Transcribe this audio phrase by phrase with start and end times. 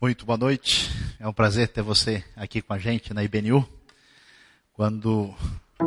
[0.00, 0.88] Muito boa noite.
[1.18, 3.68] É um prazer ter você aqui com a gente na IBNU.
[4.72, 5.34] Quando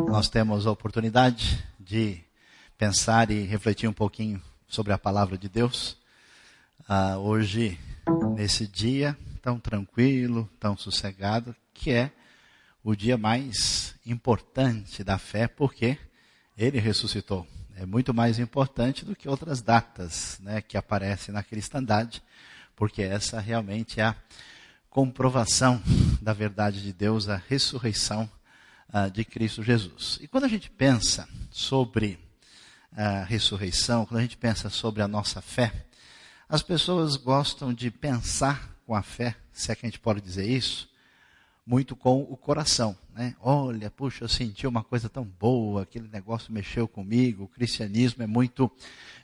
[0.10, 2.20] nós temos a oportunidade de
[2.78, 5.96] pensar e refletir um pouquinho sobre a palavra de Deus.
[6.82, 7.80] Uh, hoje,
[8.36, 12.12] nesse dia tão tranquilo, tão sossegado, que é
[12.84, 15.98] o dia mais importante da fé, porque
[16.58, 17.48] ele ressuscitou.
[17.78, 22.22] É muito mais importante do que outras datas né, que aparecem na cristandade
[22.82, 24.16] porque essa realmente é a
[24.90, 25.80] comprovação
[26.20, 28.28] da verdade de Deus, a ressurreição
[28.92, 30.18] uh, de Cristo Jesus.
[30.20, 32.18] E quando a gente pensa sobre
[32.92, 35.86] a ressurreição, quando a gente pensa sobre a nossa fé,
[36.50, 40.50] as pessoas gostam de pensar com a fé, se é que a gente pode dizer
[40.50, 40.90] isso,
[41.66, 42.98] muito com o coração.
[43.14, 43.36] Né?
[43.40, 47.44] Olha, puxa, eu senti uma coisa tão boa, aquele negócio mexeu comigo.
[47.44, 48.72] O cristianismo é muito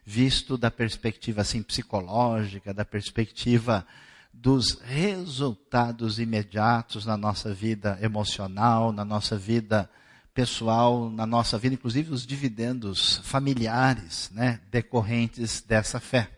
[0.06, 3.86] visto da perspectiva assim psicológica, da perspectiva
[4.34, 9.90] dos resultados imediatos na nossa vida emocional, na nossa vida
[10.34, 16.30] pessoal, na nossa vida, inclusive os dividendos familiares, né, decorrentes dessa fé.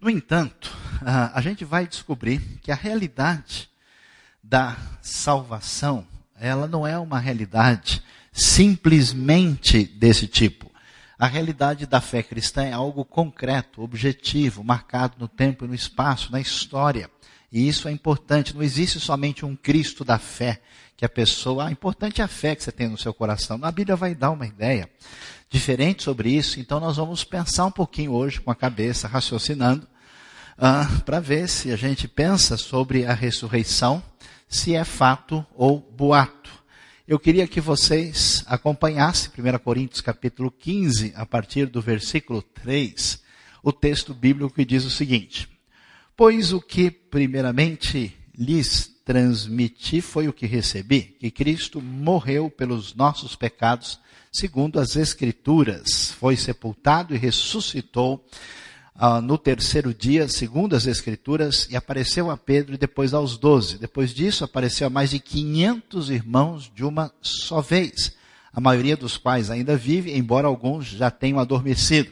[0.00, 0.72] No entanto,
[1.34, 3.68] a gente vai descobrir que a realidade
[4.48, 6.06] da salvação,
[6.38, 8.02] ela não é uma realidade
[8.32, 10.70] simplesmente desse tipo.
[11.18, 16.30] A realidade da fé cristã é algo concreto, objetivo, marcado no tempo e no espaço,
[16.30, 17.10] na história.
[17.50, 18.54] E isso é importante.
[18.54, 20.60] Não existe somente um Cristo da fé,
[20.96, 21.66] que a pessoa.
[21.66, 23.58] Ah, importante é a fé que você tem no seu coração.
[23.62, 24.88] A Bíblia vai dar uma ideia
[25.48, 26.60] diferente sobre isso.
[26.60, 29.88] Então nós vamos pensar um pouquinho hoje com a cabeça, raciocinando,
[30.58, 34.02] ah, para ver se a gente pensa sobre a ressurreição
[34.48, 36.50] se é fato ou boato.
[37.06, 43.22] Eu queria que vocês acompanhassem 1 Coríntios capítulo 15, a partir do versículo 3,
[43.62, 45.48] o texto bíblico que diz o seguinte:
[46.16, 53.36] Pois o que primeiramente lhes transmiti foi o que recebi, que Cristo morreu pelos nossos
[53.36, 54.00] pecados,
[54.32, 58.26] segundo as Escrituras, foi sepultado e ressuscitou
[58.98, 63.76] ah, no terceiro dia, segundo as Escrituras, e apareceu a Pedro e depois aos doze.
[63.78, 68.16] Depois disso, apareceu a mais de 500 irmãos de uma só vez,
[68.50, 72.10] a maioria dos quais ainda vive, embora alguns já tenham adormecido.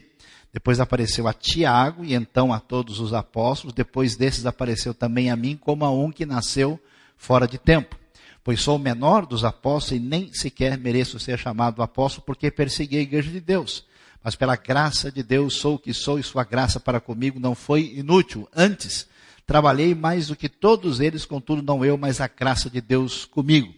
[0.52, 3.74] Depois apareceu a Tiago e então a todos os apóstolos.
[3.74, 6.78] Depois desses apareceu também a mim, como a um que nasceu
[7.16, 7.96] fora de tempo.
[8.44, 12.98] Pois sou o menor dos apóstolos e nem sequer mereço ser chamado apóstolo, porque persegui
[12.98, 13.86] a igreja de Deus
[14.24, 17.54] mas pela graça de Deus sou o que sou e sua graça para comigo não
[17.54, 18.48] foi inútil.
[18.56, 19.06] Antes,
[19.46, 23.74] trabalhei mais do que todos eles, contudo não eu, mas a graça de Deus comigo.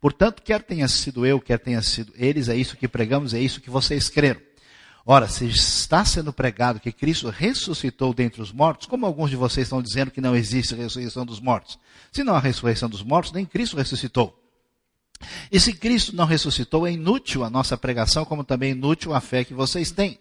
[0.00, 3.60] Portanto, quer tenha sido eu, quer tenha sido eles, é isso que pregamos, é isso
[3.60, 4.40] que vocês creram.
[5.04, 9.66] Ora, se está sendo pregado que Cristo ressuscitou dentre os mortos, como alguns de vocês
[9.66, 11.76] estão dizendo que não existe ressurreição dos mortos?
[12.12, 14.38] Se não há ressurreição dos mortos, nem Cristo ressuscitou.
[15.50, 19.20] E se Cristo não ressuscitou, é inútil a nossa pregação, como também é inútil a
[19.20, 20.18] fé que vocês têm.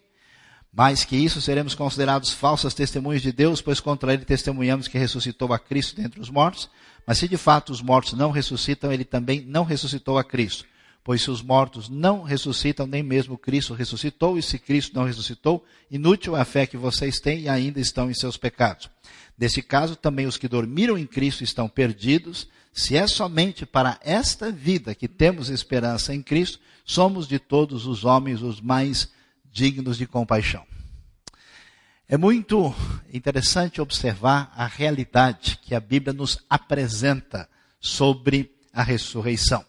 [0.74, 5.52] Mais que isso, seremos considerados falsas testemunhas de Deus, pois contra ele testemunhamos que ressuscitou
[5.53, 6.69] a Cristo dentre os mortos.
[7.06, 10.66] Mas se de fato os mortos não ressuscitam, ele também não ressuscitou a Cristo.
[11.03, 15.63] Pois se os mortos não ressuscitam, nem mesmo Cristo ressuscitou, e se Cristo não ressuscitou,
[15.90, 18.90] inútil é a fé que vocês têm e ainda estão em seus pecados.
[19.38, 22.47] Nesse caso, também os que dormiram em Cristo estão perdidos.
[22.77, 28.05] Se é somente para esta vida que temos esperança em Cristo, somos de todos os
[28.05, 29.11] homens os mais
[29.51, 30.63] dignos de compaixão.
[32.07, 32.71] É muito
[33.11, 37.49] interessante observar a realidade que a Bíblia nos apresenta
[37.79, 39.65] sobre a ressurreição.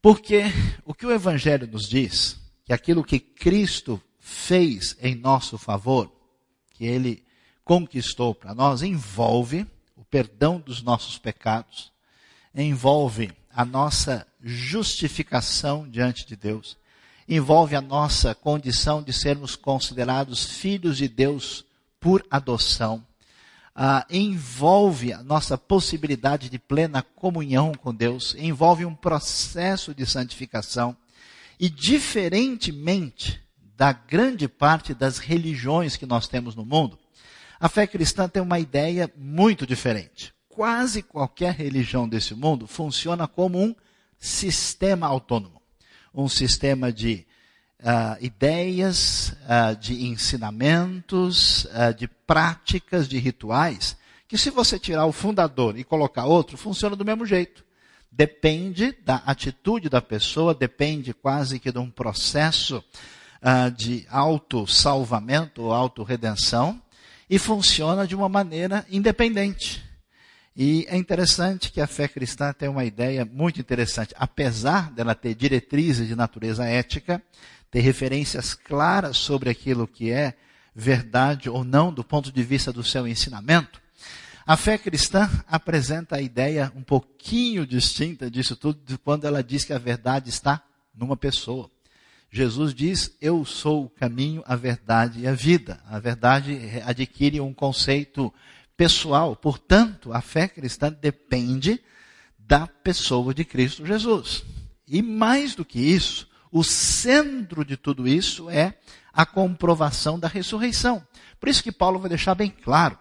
[0.00, 0.44] Porque
[0.84, 6.08] o que o Evangelho nos diz, que aquilo que Cristo fez em nosso favor,
[6.70, 7.24] que ele
[7.64, 9.66] conquistou para nós, envolve
[10.14, 11.90] perdão dos nossos pecados,
[12.54, 16.76] envolve a nossa justificação diante de Deus,
[17.28, 21.64] envolve a nossa condição de sermos considerados filhos de Deus
[21.98, 23.04] por adoção,
[23.74, 30.96] ah, envolve a nossa possibilidade de plena comunhão com Deus, envolve um processo de santificação,
[31.58, 33.42] e diferentemente
[33.76, 37.00] da grande parte das religiões que nós temos no mundo,
[37.58, 40.34] a fé cristã tem uma ideia muito diferente.
[40.48, 43.74] Quase qualquer religião desse mundo funciona como um
[44.18, 45.60] sistema autônomo,
[46.14, 47.26] um sistema de
[47.80, 53.96] uh, ideias, uh, de ensinamentos, uh, de práticas, de rituais,
[54.26, 57.64] que se você tirar o fundador e colocar outro, funciona do mesmo jeito.
[58.10, 62.82] Depende da atitude da pessoa, depende quase que de um processo
[63.76, 66.80] de autossalvamento ou autorredenção,
[67.28, 69.82] e funciona de uma maneira independente.
[70.56, 74.14] E é interessante que a fé cristã tem uma ideia muito interessante.
[74.16, 77.20] Apesar dela ter diretrizes de natureza ética,
[77.70, 80.34] ter referências claras sobre aquilo que é
[80.74, 83.82] verdade ou não do ponto de vista do seu ensinamento,
[84.46, 89.64] a fé cristã apresenta a ideia um pouquinho distinta disso tudo, de quando ela diz
[89.64, 90.62] que a verdade está
[90.94, 91.70] numa pessoa.
[92.34, 95.80] Jesus diz: Eu sou o caminho, a verdade e a vida.
[95.86, 98.34] A verdade adquire um conceito
[98.76, 101.80] pessoal, portanto, a fé cristã depende
[102.36, 104.42] da pessoa de Cristo Jesus.
[104.84, 108.74] E mais do que isso, o centro de tudo isso é
[109.12, 111.06] a comprovação da ressurreição.
[111.38, 112.98] Por isso que Paulo vai deixar bem claro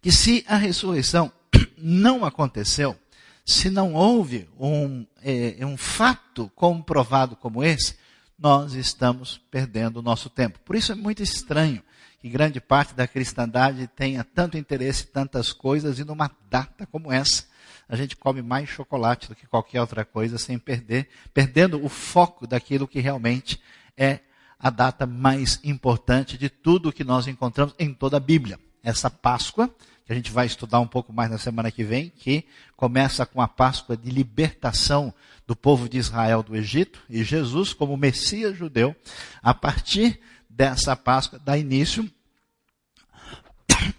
[0.00, 1.30] que se a ressurreição
[1.76, 2.98] não aconteceu,
[3.48, 7.96] se não houve um, é, um fato comprovado como esse,
[8.38, 10.58] nós estamos perdendo o nosso tempo.
[10.66, 11.82] Por isso é muito estranho
[12.20, 17.10] que grande parte da cristandade tenha tanto interesse em tantas coisas e numa data como
[17.10, 17.46] essa.
[17.88, 22.46] A gente come mais chocolate do que qualquer outra coisa sem perder, perdendo o foco
[22.46, 23.58] daquilo que realmente
[23.96, 24.20] é
[24.58, 28.60] a data mais importante de tudo que nós encontramos em toda a Bíblia.
[28.82, 29.74] Essa Páscoa,
[30.08, 33.42] que a gente vai estudar um pouco mais na semana que vem, que começa com
[33.42, 35.12] a Páscoa de libertação
[35.46, 38.96] do povo de Israel do Egito, e Jesus, como Messias judeu,
[39.42, 40.18] a partir
[40.48, 42.10] dessa Páscoa dá início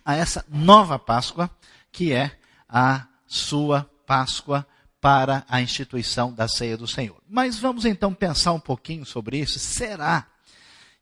[0.04, 1.48] a essa nova Páscoa,
[1.92, 2.32] que é
[2.68, 4.66] a sua Páscoa
[5.00, 7.22] para a instituição da ceia do Senhor.
[7.30, 9.60] Mas vamos então pensar um pouquinho sobre isso.
[9.60, 10.26] Será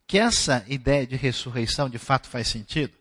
[0.06, 2.92] que essa ideia de ressurreição de fato faz sentido?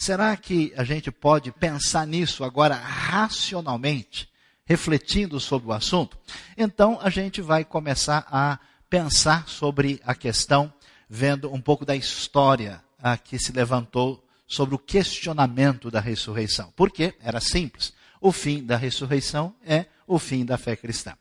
[0.00, 4.30] Será que a gente pode pensar nisso agora racionalmente,
[4.64, 6.16] refletindo sobre o assunto?
[6.56, 8.58] Então a gente vai começar a
[8.88, 10.72] pensar sobre a questão,
[11.06, 16.72] vendo um pouco da história a que se levantou sobre o questionamento da ressurreição.
[16.74, 17.92] Porque era simples.
[18.22, 21.12] O fim da ressurreição é o fim da fé cristã.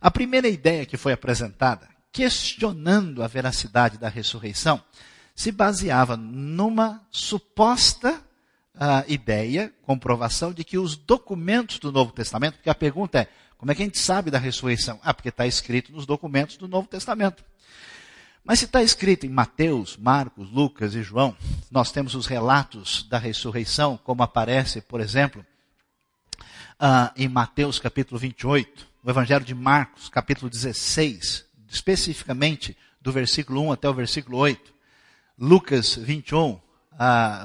[0.00, 4.80] A primeira ideia que foi apresentada questionando a veracidade da ressurreição,
[5.34, 8.22] se baseava numa suposta
[8.74, 13.70] uh, ideia, comprovação de que os documentos do Novo Testamento, porque a pergunta é, como
[13.70, 14.98] é que a gente sabe da ressurreição?
[15.02, 17.44] Ah, porque está escrito nos documentos do Novo Testamento.
[18.42, 21.36] Mas se está escrito em Mateus, Marcos, Lucas e João,
[21.70, 25.44] nós temos os relatos da ressurreição, como aparece, por exemplo,
[26.80, 33.72] uh, em Mateus capítulo 28, no Evangelho de Marcos, capítulo 16, especificamente do versículo 1
[33.72, 34.69] até o versículo 8.
[35.40, 36.60] Lucas 21, uh,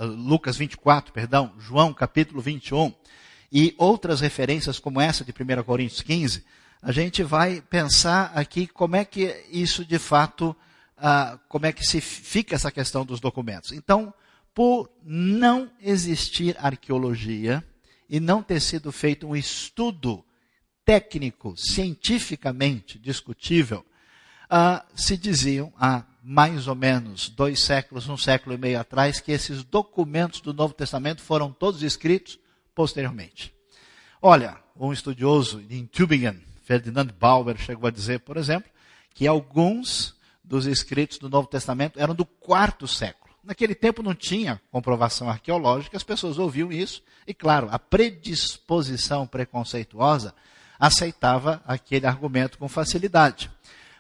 [0.06, 2.94] Lucas 24, perdão, João capítulo 21
[3.50, 6.44] e outras referências como essa de 1 Coríntios 15,
[6.82, 10.54] a gente vai pensar aqui como é que isso de fato,
[10.98, 13.72] uh, como é que se fica essa questão dos documentos.
[13.72, 14.14] Então,
[14.54, 17.64] por não existir arqueologia
[18.10, 20.22] e não ter sido feito um estudo
[20.84, 23.86] técnico, cientificamente discutível
[24.50, 29.32] ah, se diziam há mais ou menos dois séculos, um século e meio atrás, que
[29.32, 32.40] esses documentos do Novo Testamento foram todos escritos
[32.74, 33.54] posteriormente.
[34.20, 38.72] Olha, um estudioso em Tübingen, Ferdinand Bauer, chegou a dizer, por exemplo,
[39.14, 43.32] que alguns dos escritos do Novo Testamento eram do quarto século.
[43.44, 50.34] Naquele tempo não tinha comprovação arqueológica, as pessoas ouviam isso, e claro, a predisposição preconceituosa
[50.80, 53.52] aceitava aquele argumento com facilidade.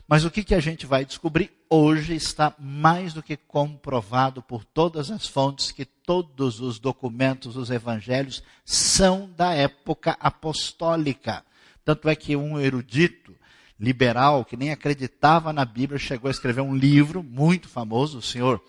[0.07, 4.63] Mas o que, que a gente vai descobrir hoje está mais do que comprovado por
[4.63, 11.43] todas as fontes que todos os documentos dos evangelhos são da época apostólica.
[11.83, 13.35] Tanto é que um erudito
[13.79, 18.62] liberal que nem acreditava na Bíblia chegou a escrever um livro muito famoso, o senhor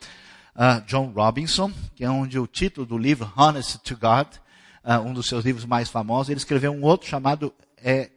[0.55, 4.27] uh, John Robinson, que é onde o título do livro Honest to God,
[4.83, 8.11] uh, um dos seus livros mais famosos, ele escreveu um outro chamado é,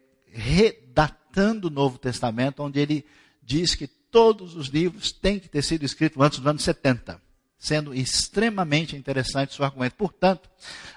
[1.30, 3.04] redatando o Novo Testamento, onde ele
[3.42, 7.20] diz que todos os livros têm que ter sido escritos antes dos anos 70,
[7.58, 9.94] sendo extremamente interessante o seu argumento.
[9.94, 10.50] Portanto,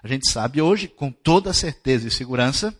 [0.03, 2.75] a gente sabe hoje, com toda certeza e segurança,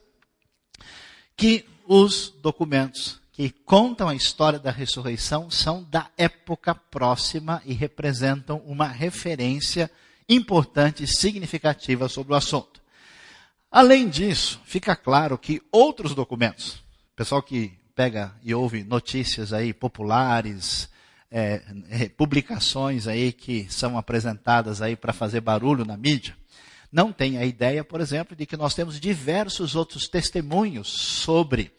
[1.38, 8.58] que os documentos que contam a história da ressurreição são da época próxima e representam
[8.66, 9.90] uma referência
[10.30, 12.82] importante e significativa sobre o assunto.
[13.72, 16.83] Além disso, fica claro que outros documentos,
[17.16, 20.90] pessoal que pega e ouve notícias aí populares,
[21.30, 26.36] é, é, publicações aí que são apresentadas aí para fazer barulho na mídia,
[26.92, 31.72] não tem a ideia, por exemplo, de que nós temos diversos outros testemunhos sobre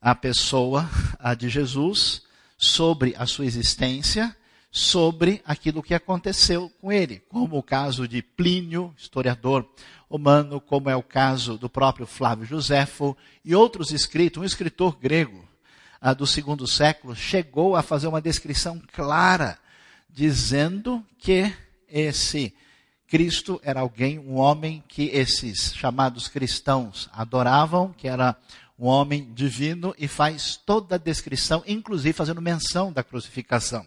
[0.00, 2.22] a pessoa a de Jesus,
[2.56, 4.34] sobre a sua existência,
[4.76, 9.66] sobre aquilo que aconteceu com ele, como o caso de Plínio, historiador
[10.06, 14.42] romano, como é o caso do próprio Flávio Joséfo e outros escritos.
[14.42, 15.48] Um escritor grego
[15.98, 19.58] ah, do segundo século chegou a fazer uma descrição clara,
[20.10, 21.50] dizendo que
[21.88, 22.54] esse
[23.08, 28.36] Cristo era alguém, um homem que esses chamados cristãos adoravam, que era
[28.78, 33.86] um homem divino e faz toda a descrição, inclusive fazendo menção da crucificação.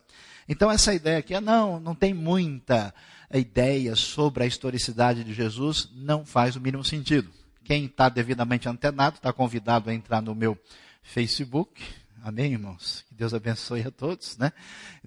[0.50, 2.92] Então essa ideia aqui, ah, não, não tem muita
[3.32, 7.30] ideia sobre a historicidade de Jesus, não faz o mínimo sentido.
[7.64, 10.58] Quem está devidamente antenado está convidado a entrar no meu
[11.04, 11.80] Facebook.
[12.24, 13.06] Amém, irmãos?
[13.08, 14.52] Que Deus abençoe a todos, né?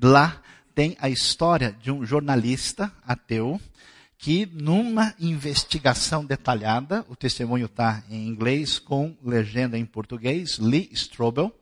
[0.00, 0.40] Lá
[0.76, 3.60] tem a história de um jornalista ateu
[4.16, 11.52] que numa investigação detalhada, o testemunho está em inglês com legenda em português, Lee Strobel,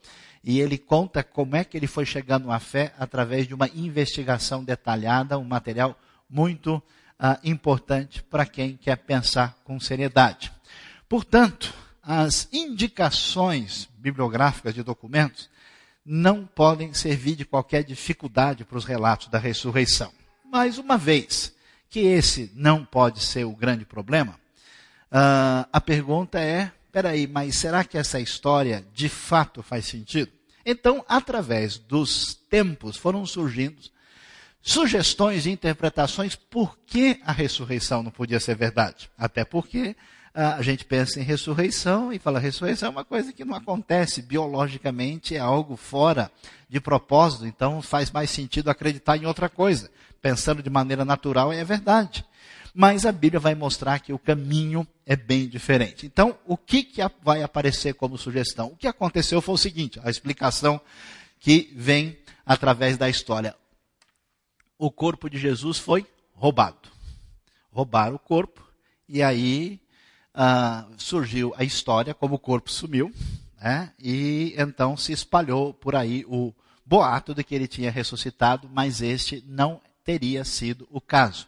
[0.42, 4.64] e ele conta como é que ele foi chegando à fé através de uma investigação
[4.64, 10.50] detalhada, um material muito uh, importante para quem quer pensar com seriedade.
[11.08, 15.50] Portanto, as indicações bibliográficas de documentos
[16.04, 20.10] não podem servir de qualquer dificuldade para os relatos da ressurreição.
[20.50, 21.54] Mais uma vez,
[21.90, 24.32] que esse não pode ser o grande problema,
[25.12, 30.30] uh, a pergunta é: peraí, mas será que essa história de fato faz sentido?
[30.64, 33.80] Então, através dos tempos, foram surgindo
[34.60, 39.10] sugestões e interpretações por que a ressurreição não podia ser verdade.
[39.16, 39.96] Até porque
[40.34, 44.20] uh, a gente pensa em ressurreição e fala: ressurreição é uma coisa que não acontece
[44.20, 46.30] biologicamente, é algo fora
[46.68, 51.64] de propósito, então faz mais sentido acreditar em outra coisa pensando de maneira natural, é
[51.64, 52.24] verdade.
[52.74, 56.06] Mas a Bíblia vai mostrar que o caminho é bem diferente.
[56.06, 58.68] Então, o que, que vai aparecer como sugestão?
[58.68, 60.80] O que aconteceu foi o seguinte: a explicação
[61.38, 63.56] que vem através da história.
[64.78, 66.88] O corpo de Jesus foi roubado.
[67.70, 68.66] Roubaram o corpo,
[69.08, 69.80] e aí
[70.34, 73.12] ah, surgiu a história como o corpo sumiu,
[73.60, 73.92] né?
[73.98, 76.52] e então se espalhou por aí o
[76.84, 81.46] boato de que ele tinha ressuscitado, mas este não teria sido o caso.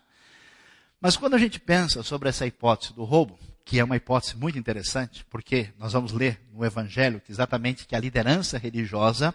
[1.02, 4.56] Mas quando a gente pensa sobre essa hipótese do roubo, que é uma hipótese muito
[4.56, 9.34] interessante, porque nós vamos ler no Evangelho que exatamente que a liderança religiosa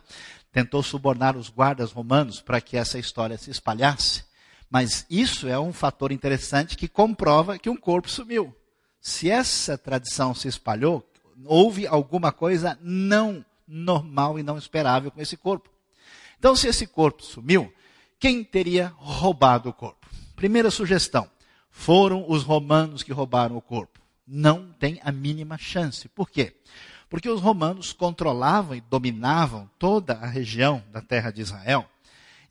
[0.49, 4.23] tentou subornar os guardas romanos para que essa história se espalhasse.
[4.69, 8.55] Mas isso é um fator interessante que comprova que um corpo sumiu.
[9.01, 11.05] Se essa tradição se espalhou,
[11.43, 15.69] houve alguma coisa não normal e não esperável com esse corpo.
[16.39, 17.73] Então, se esse corpo sumiu,
[18.17, 20.07] quem teria roubado o corpo?
[20.33, 21.29] Primeira sugestão:
[21.77, 24.01] foram os romanos que roubaram o corpo.
[24.27, 26.09] Não tem a mínima chance.
[26.09, 26.55] Por quê?
[27.07, 31.85] Porque os romanos controlavam e dominavam toda a região da terra de Israel.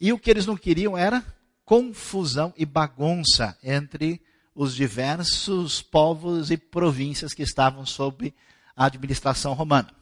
[0.00, 1.25] E o que eles não queriam era
[1.64, 4.23] confusão e bagunça entre
[4.54, 8.33] os diversos povos e províncias que estavam sob
[8.76, 9.92] a administração romana.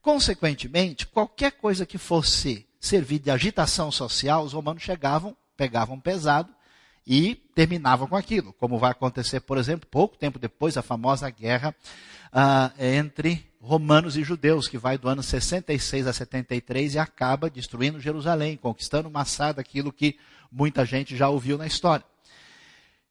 [0.00, 6.54] Consequentemente, qualquer coisa que fosse servir de agitação social, os romanos chegavam, pegavam pesado
[7.08, 11.74] e terminavam com aquilo, como vai acontecer, por exemplo, pouco tempo depois, a famosa guerra
[12.30, 17.98] ah, entre romanos e judeus, que vai do ano 66 a 73 e acaba destruindo
[17.98, 20.18] Jerusalém, conquistando, massada aquilo que
[20.52, 22.04] muita gente já ouviu na história.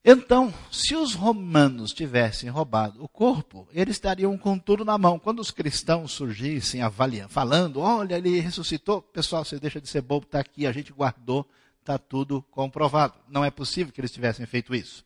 [0.06, 5.20] Então, se os romanos tivessem roubado o corpo, eles estariam com tudo na mão.
[5.20, 10.26] Quando os cristãos surgissem avaliando, falando, olha, ele ressuscitou, pessoal, você deixa de ser bobo,
[10.26, 11.46] está aqui, a gente guardou,
[11.88, 13.14] está tudo comprovado.
[13.30, 15.06] Não é possível que eles tivessem feito isso.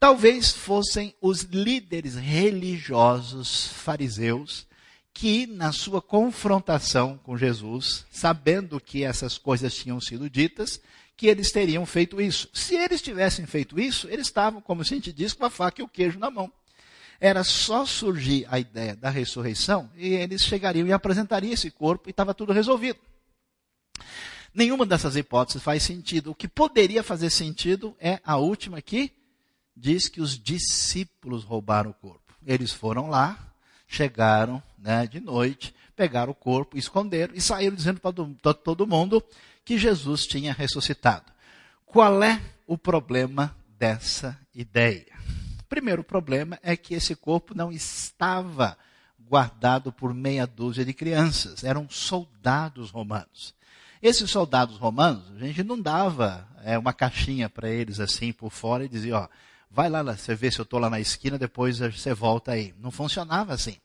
[0.00, 4.66] Talvez fossem os líderes religiosos fariseus
[5.12, 10.80] que, na sua confrontação com Jesus, sabendo que essas coisas tinham sido ditas,
[11.16, 12.48] que eles teriam feito isso.
[12.54, 15.84] Se eles tivessem feito isso, eles estavam, como a gente diz, com a faca e
[15.84, 16.50] o queijo na mão.
[17.20, 22.12] Era só surgir a ideia da ressurreição e eles chegariam e apresentariam esse corpo e
[22.12, 23.00] estava tudo resolvido.
[24.54, 26.30] Nenhuma dessas hipóteses faz sentido.
[26.30, 29.12] O que poderia fazer sentido é a última que
[29.76, 32.34] diz que os discípulos roubaram o corpo.
[32.44, 33.38] Eles foram lá,
[33.86, 39.22] chegaram né, de noite, pegaram o corpo, esconderam e saíram dizendo para todo mundo
[39.64, 41.32] que Jesus tinha ressuscitado.
[41.84, 45.18] Qual é o problema dessa ideia?
[45.68, 48.76] Primeiro problema é que esse corpo não estava
[49.18, 53.54] guardado por meia dúzia de crianças, eram soldados romanos.
[54.02, 58.84] Esses soldados romanos, a gente não dava é, uma caixinha para eles assim por fora
[58.84, 59.28] e dizia, ó,
[59.70, 62.74] vai lá, você vê se eu estou lá na esquina, depois você volta aí.
[62.80, 63.76] Não funcionava assim.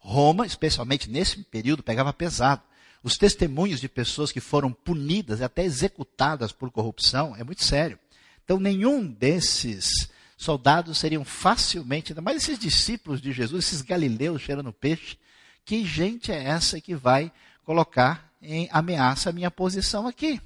[0.00, 2.62] Roma, especialmente nesse período, pegava pesado.
[3.02, 7.98] os testemunhos de pessoas que foram punidas e até executadas por corrupção é muito sério.
[8.44, 14.72] Então, nenhum desses soldados seriam facilmente, ainda mais esses discípulos de Jesus, esses galileus cheirando
[14.72, 15.18] peixe,
[15.64, 17.30] que gente é essa que vai
[17.64, 20.40] colocar em ameaça a minha posição aqui?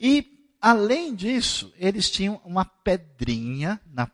[0.00, 0.26] E,
[0.60, 4.10] além disso, eles tinham uma pedrinha na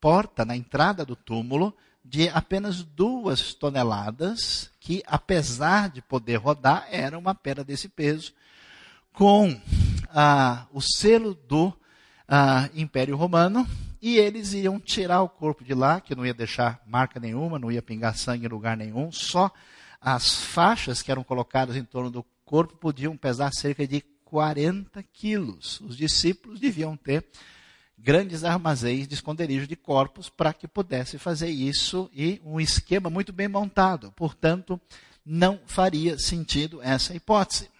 [0.00, 7.18] porta, na entrada do túmulo, de apenas duas toneladas, que apesar de poder rodar, era
[7.18, 8.32] uma pedra desse peso,
[9.12, 9.58] com
[10.10, 11.72] ah, o selo do
[12.28, 13.66] ah, Império Romano,
[14.02, 17.72] e eles iam tirar o corpo de lá, que não ia deixar marca nenhuma, não
[17.72, 19.50] ia pingar sangue em lugar nenhum, só
[20.06, 25.80] as faixas que eram colocadas em torno do corpo podiam pesar cerca de 40 quilos.
[25.80, 27.24] Os discípulos deviam ter
[27.96, 33.32] grandes armazéns de esconderijo de corpos para que pudesse fazer isso e um esquema muito
[33.32, 34.12] bem montado.
[34.12, 34.78] Portanto,
[35.24, 37.70] não faria sentido essa hipótese.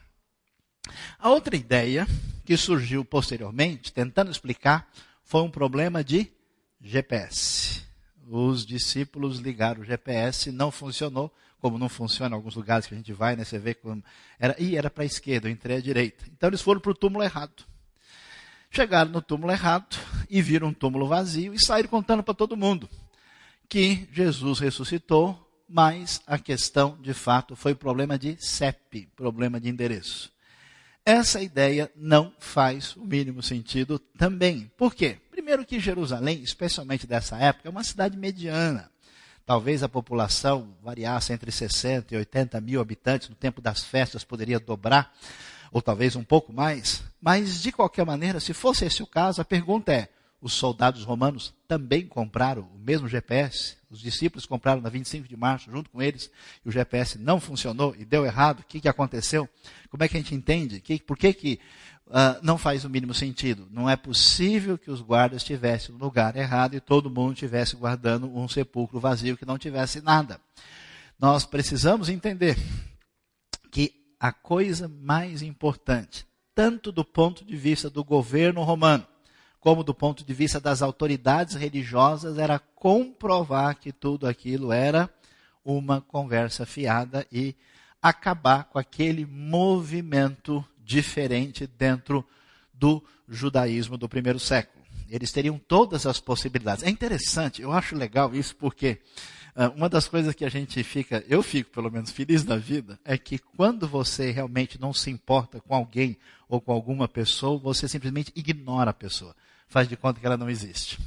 [1.18, 2.06] A outra ideia
[2.42, 4.90] que surgiu posteriormente, tentando explicar,
[5.22, 6.32] foi um problema de
[6.80, 7.82] GPS.
[8.26, 11.30] Os discípulos ligaram o GPS, não funcionou,
[11.64, 13.42] como não funciona em alguns lugares que a gente vai, né?
[13.42, 14.04] Você vê como
[14.38, 16.22] era, e era para a esquerda, eu entrei à direita.
[16.30, 17.64] Então eles foram para o túmulo errado.
[18.70, 19.96] Chegaram no túmulo errado
[20.28, 22.86] e viram um túmulo vazio e saíram contando para todo mundo
[23.66, 30.30] que Jesus ressuscitou, mas a questão, de fato, foi problema de CEP, problema de endereço.
[31.02, 34.70] Essa ideia não faz o mínimo sentido também.
[34.76, 35.16] Por quê?
[35.30, 38.92] Primeiro que Jerusalém, especialmente dessa época, é uma cidade mediana.
[39.46, 44.58] Talvez a população variasse entre 60 e 80 mil habitantes, no tempo das festas poderia
[44.58, 45.12] dobrar
[45.70, 47.02] ou talvez um pouco mais.
[47.20, 50.08] Mas, de qualquer maneira, se fosse esse o caso, a pergunta é:
[50.40, 53.76] os soldados romanos também compraram o mesmo GPS?
[53.90, 56.30] Os discípulos compraram na 25 de março junto com eles
[56.64, 58.60] e o GPS não funcionou e deu errado?
[58.60, 59.48] O que, aconteceu?
[59.90, 60.82] Como é que a gente entende?
[61.06, 61.60] Por que, que
[62.06, 63.66] uh, não faz o mínimo sentido?
[63.70, 68.26] Não é possível que os guardas estivessem no lugar errado e todo mundo estivesse guardando
[68.26, 70.40] um sepulcro vazio que não tivesse nada.
[71.18, 72.56] Nós precisamos entender
[73.70, 79.06] que a coisa mais importante, tanto do ponto de vista do governo romano,
[79.60, 85.08] como do ponto de vista das autoridades religiosas, era comprovar que tudo aquilo era
[85.64, 87.56] uma conversa fiada e
[88.02, 92.24] acabar com aquele movimento diferente dentro
[92.72, 94.84] do judaísmo do primeiro século.
[95.08, 96.84] Eles teriam todas as possibilidades.
[96.84, 99.00] É interessante, eu acho legal isso porque
[99.56, 102.98] ah, uma das coisas que a gente fica, eu fico pelo menos feliz da vida,
[103.04, 106.16] é que quando você realmente não se importa com alguém
[106.48, 109.34] ou com alguma pessoa, você simplesmente ignora a pessoa.
[109.68, 110.98] Faz de conta que ela não existe.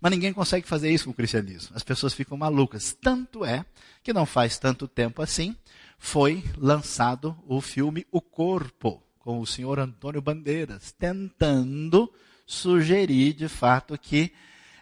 [0.00, 1.74] Mas ninguém consegue fazer isso com o cristianismo.
[1.74, 2.96] As pessoas ficam malucas.
[3.00, 3.64] Tanto é
[4.02, 5.56] que não faz tanto tempo assim,
[5.98, 12.12] foi lançado o filme O Corpo, com o senhor Antônio Bandeiras, tentando
[12.46, 14.30] sugerir de fato que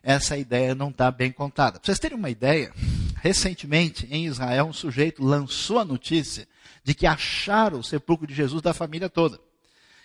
[0.02, 1.78] essa ideia não está bem contada.
[1.78, 2.72] Para vocês terem uma ideia,
[3.22, 6.44] Recentemente, em Israel, um sujeito lançou a notícia
[6.82, 9.38] de que acharam o sepulcro de Jesus da família toda.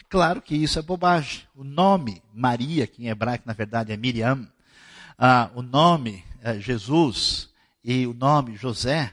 [0.07, 1.41] Claro que isso é bobagem.
[1.55, 4.47] O nome Maria, que em hebraico na verdade é Miriam,
[5.17, 7.49] ah, o nome eh, Jesus
[7.83, 9.11] e o nome José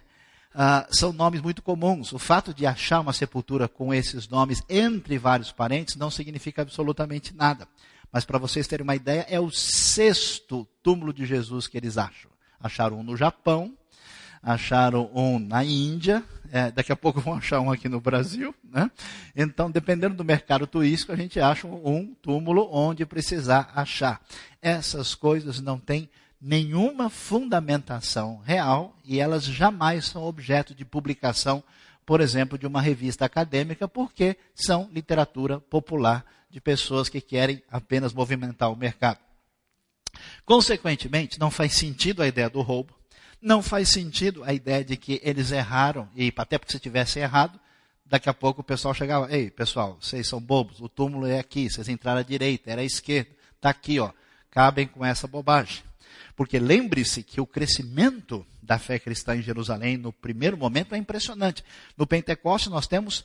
[0.54, 2.12] ah, são nomes muito comuns.
[2.12, 7.34] O fato de achar uma sepultura com esses nomes entre vários parentes não significa absolutamente
[7.34, 7.66] nada.
[8.12, 12.30] Mas para vocês terem uma ideia, é o sexto túmulo de Jesus que eles acham.
[12.60, 13.76] Acharam um no Japão,
[14.40, 18.54] acharam um na Índia, é, daqui a pouco vão achar um aqui no Brasil.
[18.62, 18.88] Né?
[19.34, 24.20] Então, dependendo do mercado turístico, a gente acha um túmulo onde precisar achar.
[24.62, 26.08] Essas coisas não têm
[26.44, 31.64] nenhuma fundamentação real e elas jamais são objeto de publicação,
[32.04, 38.12] por exemplo, de uma revista acadêmica, porque são literatura popular de pessoas que querem apenas
[38.12, 39.20] movimentar o mercado.
[40.44, 42.94] Consequentemente, não faz sentido a ideia do roubo,
[43.40, 47.58] não faz sentido a ideia de que eles erraram, e até porque se tivesse errado,
[48.04, 51.70] daqui a pouco o pessoal chegava, ei, pessoal, vocês são bobos, o túmulo é aqui,
[51.70, 54.12] vocês entraram à direita, era à esquerda, está aqui, ó,
[54.50, 55.82] cabem com essa bobagem.
[56.36, 61.64] Porque lembre-se que o crescimento da fé cristã em Jerusalém, no primeiro momento, é impressionante.
[61.96, 63.24] No Pentecoste, nós temos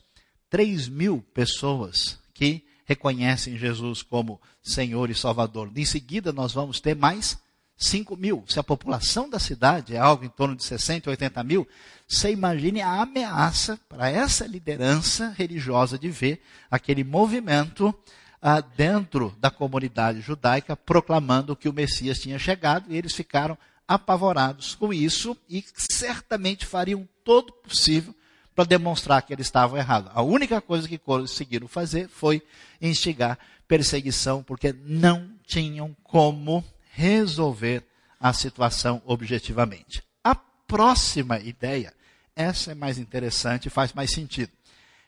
[0.50, 5.72] 3 mil pessoas que reconhecem Jesus como Senhor e Salvador.
[5.76, 7.38] Em seguida, nós vamos ter mais
[7.78, 8.44] 5 mil.
[8.48, 11.68] Se a população da cidade é algo em torno de 60, 80 mil,
[12.08, 17.96] você imagine a ameaça para essa liderança religiosa de ver aquele movimento
[18.42, 24.76] ah, dentro da comunidade judaica proclamando que o Messias tinha chegado e eles ficaram apavorados
[24.76, 28.16] com isso e certamente fariam todo possível
[28.56, 30.12] para demonstrar que eles estavam errados.
[30.14, 32.42] A única coisa que conseguiram fazer foi
[32.82, 37.84] instigar perseguição, porque não tinham como resolver
[38.20, 40.04] a situação objetivamente.
[40.24, 41.94] A próxima ideia,
[42.36, 44.52] essa é mais interessante faz mais sentido,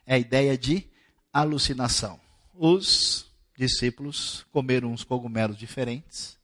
[0.05, 0.87] é a ideia de
[1.33, 2.19] alucinação.
[2.53, 3.25] Os
[3.57, 6.37] discípulos comeram uns cogumelos diferentes,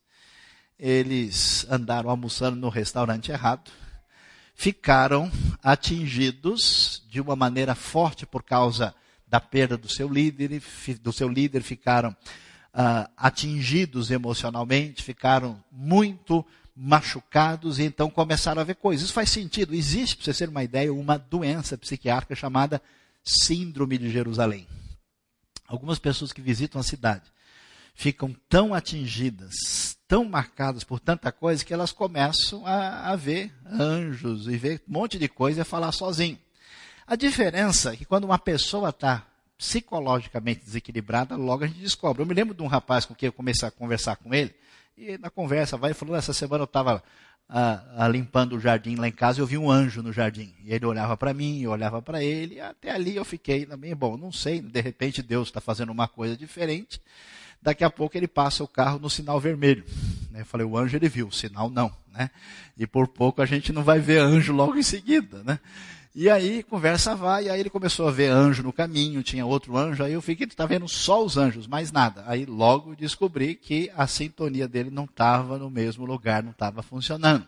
[0.79, 3.71] eles andaram almoçando no restaurante errado,
[4.55, 5.31] ficaram
[5.63, 8.93] atingidos de uma maneira forte por causa
[9.27, 10.61] da perda do seu líder,
[11.01, 18.75] do seu líder ficaram uh, atingidos emocionalmente, ficaram muito machucados e então começaram a ver
[18.75, 19.05] coisas.
[19.05, 19.73] Isso faz sentido.
[19.73, 22.81] Existe, para você ter uma ideia, uma doença psiquiátrica chamada
[23.23, 24.67] Síndrome de Jerusalém.
[25.67, 27.29] Algumas pessoas que visitam a cidade
[27.93, 34.47] ficam tão atingidas, tão marcadas por tanta coisa, que elas começam a, a ver anjos
[34.47, 36.37] e ver um monte de coisa e a falar sozinho.
[37.05, 39.25] A diferença é que quando uma pessoa está
[39.57, 42.21] psicologicamente desequilibrada, logo a gente descobre.
[42.21, 44.53] Eu me lembro de um rapaz com quem eu comecei a conversar com ele,
[44.97, 47.03] e na conversa vai falou, essa semana eu estava
[47.47, 50.53] ah, ah, limpando o jardim lá em casa e eu vi um anjo no jardim.
[50.63, 54.17] E ele olhava para mim, eu olhava para ele, até ali eu fiquei também, bom,
[54.17, 57.01] não sei, de repente Deus está fazendo uma coisa diferente.
[57.61, 59.83] Daqui a pouco ele passa o carro no sinal vermelho.
[60.33, 61.91] Eu falei, o anjo ele viu, o sinal não.
[62.11, 62.29] Né?
[62.77, 65.43] E por pouco a gente não vai ver anjo logo em seguida.
[65.43, 65.59] Né?
[66.19, 69.77] E aí, conversa vai, e aí ele começou a ver anjo no caminho, tinha outro
[69.77, 72.23] anjo, aí eu fiquei, ele está vendo só os anjos, mais nada.
[72.25, 77.47] Aí logo descobri que a sintonia dele não estava no mesmo lugar, não estava funcionando.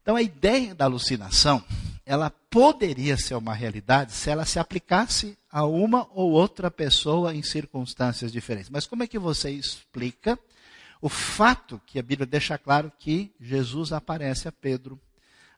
[0.00, 1.64] Então a ideia da alucinação,
[2.06, 7.42] ela poderia ser uma realidade se ela se aplicasse a uma ou outra pessoa em
[7.42, 8.70] circunstâncias diferentes.
[8.70, 10.38] Mas como é que você explica
[11.02, 14.96] o fato que a Bíblia deixa claro que Jesus aparece a Pedro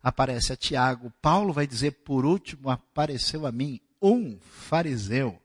[0.07, 1.13] aparece a Tiago.
[1.21, 5.37] Paulo vai dizer, por último, apareceu a mim um fariseu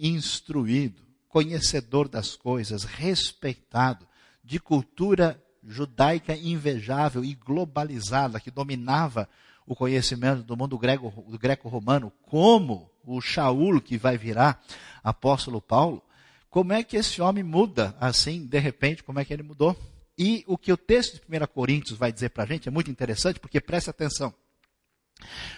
[0.00, 4.08] instruído, conhecedor das coisas, respeitado,
[4.42, 9.28] de cultura judaica invejável e globalizada, que dominava
[9.66, 14.64] o conhecimento do mundo greco-romano, como o Shaul, que vai virar
[15.04, 16.02] apóstolo Paulo.
[16.48, 19.76] Como é que esse homem muda assim, de repente, como é que ele mudou?
[20.18, 22.90] E o que o texto de 1 Coríntios vai dizer para a gente é muito
[22.90, 24.34] interessante, porque preste atenção.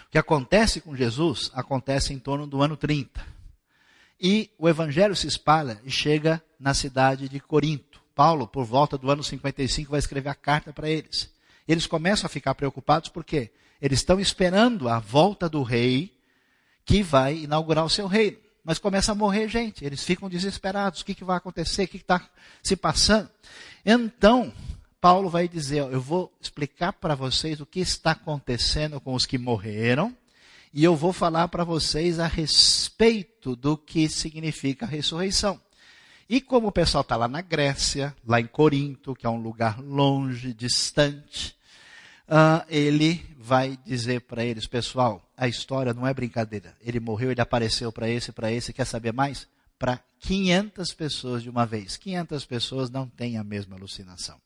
[0.05, 3.25] O que acontece com Jesus acontece em torno do ano 30.
[4.19, 7.99] E o evangelho se espalha e chega na cidade de Corinto.
[8.13, 11.33] Paulo, por volta do ano 55, vai escrever a carta para eles.
[11.67, 13.49] Eles começam a ficar preocupados porque
[13.81, 16.15] eles estão esperando a volta do rei
[16.85, 18.37] que vai inaugurar o seu reino.
[18.63, 21.01] Mas começa a morrer gente, eles ficam desesperados.
[21.01, 21.83] O que, que vai acontecer?
[21.83, 22.29] O que está
[22.61, 23.29] se passando?
[23.85, 24.53] Então,
[24.99, 29.37] Paulo vai dizer: Eu vou explicar para vocês o que está acontecendo com os que
[29.39, 30.15] morreram,
[30.71, 35.59] e eu vou falar para vocês a respeito do que significa a ressurreição.
[36.29, 39.81] E como o pessoal está lá na Grécia, lá em Corinto, que é um lugar
[39.81, 41.57] longe, distante,
[42.31, 46.75] uh, ele vai dizer para eles, pessoal, a história não é brincadeira.
[46.79, 49.47] Ele morreu, ele apareceu para esse, para esse, quer saber mais?
[49.77, 51.97] Para 500 pessoas de uma vez.
[51.97, 54.39] 500 pessoas não têm a mesma alucinação.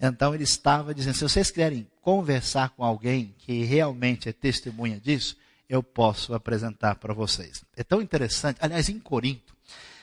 [0.00, 5.36] Então ele estava dizendo: se vocês querem conversar com alguém que realmente é testemunha disso,
[5.68, 7.64] eu posso apresentar para vocês.
[7.76, 8.58] É tão interessante.
[8.60, 9.54] Aliás, em Corinto,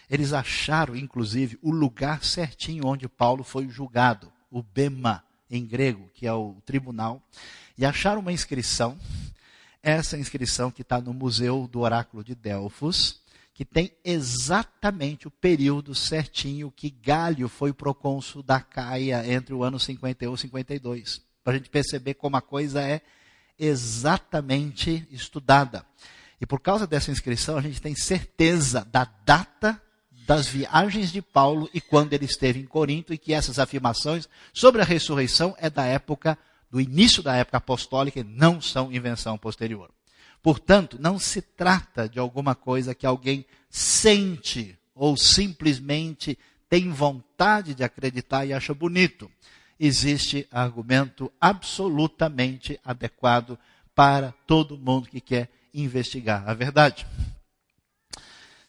[0.09, 6.25] eles acharam, inclusive, o lugar certinho onde Paulo foi julgado, o Bema em grego, que
[6.25, 7.21] é o tribunal,
[7.77, 8.97] e acharam uma inscrição,
[9.83, 13.19] essa inscrição que está no Museu do Oráculo de Delfos,
[13.53, 19.79] que tem exatamente o período certinho que Galho foi procônsul da Caia entre o ano
[19.79, 21.21] 51 e 52.
[21.43, 23.01] Para a gente perceber como a coisa é
[23.59, 25.85] exatamente estudada.
[26.39, 29.79] E por causa dessa inscrição, a gente tem certeza da data
[30.25, 34.81] das viagens de Paulo e quando ele esteve em Corinto, e que essas afirmações sobre
[34.81, 36.37] a ressurreição é da época,
[36.69, 39.89] do início da época apostólica, e não são invenção posterior.
[40.41, 46.37] Portanto, não se trata de alguma coisa que alguém sente ou simplesmente
[46.69, 49.29] tem vontade de acreditar e acha bonito.
[49.79, 53.57] Existe argumento absolutamente adequado
[53.95, 57.05] para todo mundo que quer investigar a verdade.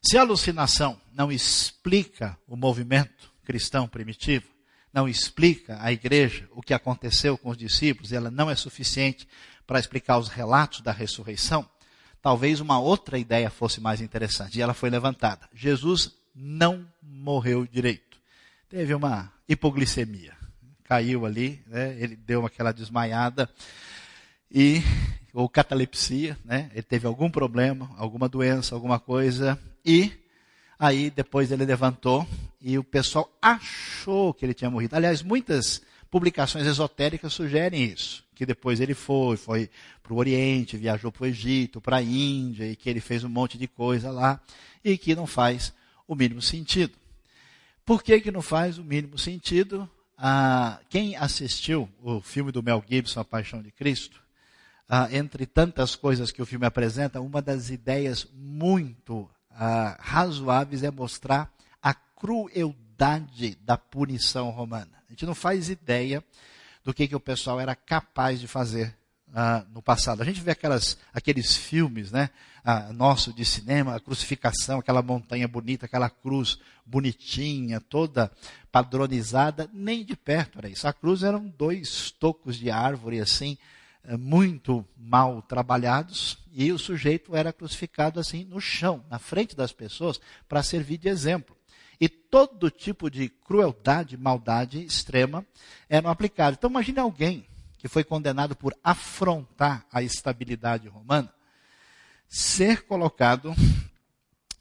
[0.02, 4.46] Se a alucinação não explica o movimento cristão primitivo,
[4.92, 9.27] não explica a igreja o que aconteceu com os discípulos, ela não é suficiente
[9.66, 11.68] para explicar os relatos da ressurreição,
[12.20, 14.59] talvez uma outra ideia fosse mais interessante.
[14.59, 15.48] E ela foi levantada.
[15.55, 18.18] Jesus não morreu direito.
[18.68, 20.35] Teve uma hipoglicemia.
[20.85, 21.96] Caiu ali, né?
[21.98, 23.48] ele deu aquela desmaiada.
[24.51, 24.83] e
[25.33, 26.70] ou catalepsia, né?
[26.72, 30.12] Ele teve algum problema, alguma doença, alguma coisa e
[30.83, 32.27] aí depois ele levantou
[32.61, 34.97] e o pessoal achou que ele tinha morrido.
[34.97, 39.71] Aliás, muitas publicações esotéricas sugerem isso, que depois ele foi, foi
[40.03, 43.29] para o Oriente, viajou para o Egito, para a Índia e que ele fez um
[43.29, 44.40] monte de coisa lá
[44.85, 45.73] e que não faz
[46.09, 46.95] o mínimo sentido.
[47.87, 49.88] Por que, que não faz o mínimo sentido?
[50.18, 54.21] Ah, quem assistiu o filme do Mel Gibson, A Paixão de Cristo,
[54.88, 60.90] ah, entre tantas coisas que o filme apresenta, uma das ideias muito ah, razoáveis é
[60.90, 65.02] mostrar a crueldade da punição romana.
[65.08, 66.24] A gente não faz ideia
[66.84, 68.96] do que, que o pessoal era capaz de fazer
[69.34, 70.20] ah, no passado.
[70.20, 72.30] A gente vê aquelas, aqueles filmes, né,
[72.64, 78.30] ah, nosso de cinema, a crucificação, aquela montanha bonita, aquela cruz bonitinha, toda
[78.70, 80.86] padronizada, nem de perto era isso.
[80.86, 83.56] A cruz eram dois tocos de árvore assim,
[84.18, 90.20] muito mal trabalhados, e o sujeito era crucificado assim no chão, na frente das pessoas,
[90.48, 91.56] para servir de exemplo.
[92.00, 95.46] E todo tipo de crueldade, maldade extrema
[95.88, 96.58] eram aplicados.
[96.58, 97.46] Então imagine alguém
[97.78, 101.32] que foi condenado por afrontar a estabilidade romana,
[102.28, 103.54] ser colocado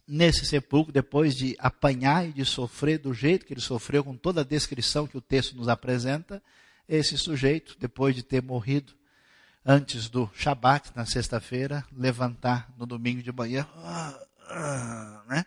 [0.07, 4.41] nesse sepulcro depois de apanhar e de sofrer do jeito que ele sofreu, com toda
[4.41, 6.43] a descrição que o texto nos apresenta,
[6.87, 8.93] esse sujeito, depois de ter morrido,
[9.65, 13.67] antes do Shabat, na sexta-feira, levantar no domingo de manhã,
[15.27, 15.45] né?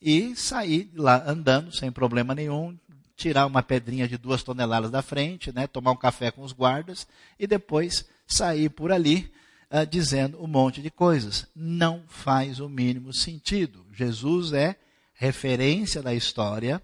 [0.00, 2.76] E sair lá andando sem problema nenhum,
[3.16, 5.66] tirar uma pedrinha de duas toneladas da frente, né?
[5.66, 7.06] Tomar um café com os guardas
[7.38, 9.30] e depois sair por ali
[9.70, 11.46] uh, dizendo um monte de coisas.
[11.54, 13.84] Não faz o mínimo sentido.
[13.92, 14.76] Jesus é
[15.12, 16.82] referência da história,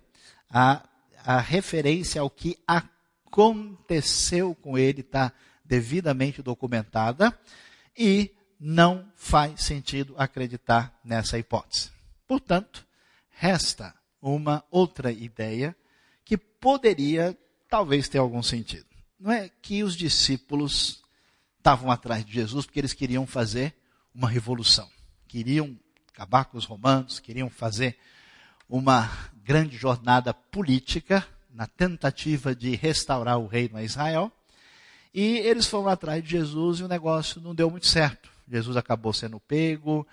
[0.51, 0.83] a,
[1.25, 5.33] a referência ao que aconteceu com ele está
[5.67, 7.37] devidamente documentada
[7.97, 11.91] e não faz sentido acreditar nessa hipótese.
[12.27, 12.87] Portanto,
[13.31, 15.77] resta uma outra ideia
[16.25, 17.37] que poderia
[17.69, 18.87] talvez ter algum sentido.
[19.19, 21.03] Não é que os discípulos
[21.59, 23.75] estavam atrás de Jesus porque eles queriam fazer
[24.15, 24.89] uma revolução,
[25.29, 25.79] queriam
[26.13, 27.99] acabar com os romanos, queriam fazer
[28.69, 29.11] uma
[29.45, 34.33] grande jornada política na tentativa de restaurar o reino a Israel.
[35.19, 38.29] E eles foram atrás de Jesus e o negócio não deu muito certo.
[38.47, 40.07] Jesus acabou sendo pego,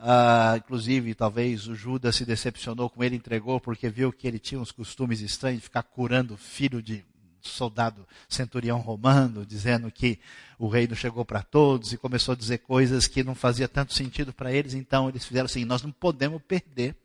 [0.00, 4.60] uh, inclusive talvez o Judas se decepcionou com ele, entregou porque viu que ele tinha
[4.60, 7.04] uns costumes estranhos de ficar curando filho de
[7.40, 10.18] soldado centurião romano, dizendo que
[10.58, 14.32] o reino chegou para todos e começou a dizer coisas que não fazia tanto sentido
[14.32, 14.74] para eles.
[14.74, 16.96] Então eles fizeram assim: nós não podemos perder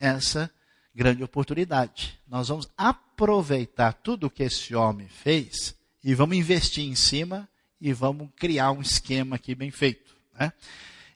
[0.00, 0.50] essa
[0.92, 2.18] grande oportunidade.
[2.26, 7.48] Nós vamos aproveitar tudo o que esse homem fez e vamos investir em cima
[7.80, 10.14] e vamos criar um esquema aqui bem feito.
[10.38, 10.52] Né?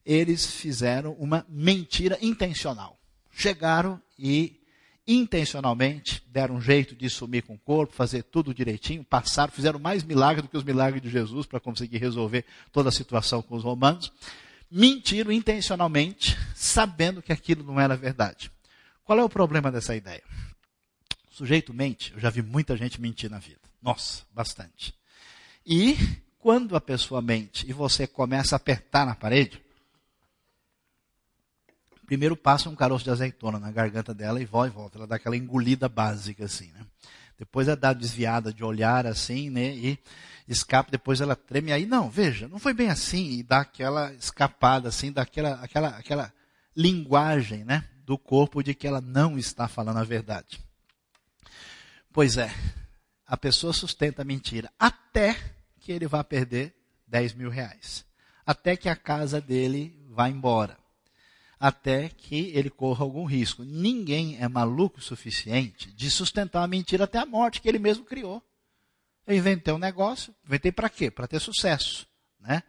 [0.05, 2.99] Eles fizeram uma mentira intencional.
[3.33, 4.61] Chegaram e
[5.07, 10.03] intencionalmente deram um jeito de sumir com o corpo, fazer tudo direitinho, passaram, fizeram mais
[10.03, 13.63] milagres do que os milagres de Jesus para conseguir resolver toda a situação com os
[13.63, 14.13] romanos.
[14.71, 18.51] Mentiram intencionalmente, sabendo que aquilo não era verdade.
[19.05, 20.23] Qual é o problema dessa ideia?
[21.31, 23.64] O sujeito mente, eu já vi muita gente mentir na vida.
[23.85, 24.95] Nossa, bastante.
[25.67, 25.95] E
[26.39, 29.63] quando a pessoa mente e você começa a apertar na parede,
[32.07, 34.99] primeiro passa um caroço de azeitona na garganta dela e volta e volta.
[34.99, 36.87] Ela dá aquela engolida básica assim, né?
[37.39, 39.75] Depois ela dá desviada de olhar assim, né?
[39.75, 39.99] E
[40.49, 41.85] escapa, depois ela treme aí.
[41.85, 43.33] Não, veja, não foi bem assim.
[43.33, 46.33] E dá aquela escapada assim, daquela aquela, aquela
[46.75, 47.87] linguagem, né?
[48.07, 50.59] Do corpo de que ela não está falando a verdade.
[52.11, 52.51] Pois é,
[53.27, 55.37] a pessoa sustenta a mentira até
[55.81, 56.75] que ele vá perder
[57.07, 58.05] 10 mil reais.
[58.47, 60.79] Até que a casa dele vá embora.
[61.59, 63.65] Até que ele corra algum risco.
[63.65, 68.05] Ninguém é maluco o suficiente de sustentar a mentira até a morte que ele mesmo
[68.05, 68.43] criou.
[69.27, 71.11] Eu inventei um negócio, inventei para quê?
[71.11, 72.07] Para ter sucesso.
[72.39, 72.63] Né?